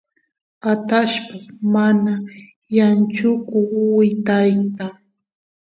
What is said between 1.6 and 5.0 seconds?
mana yachanku wytayta